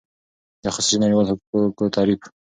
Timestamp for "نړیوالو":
1.03-1.29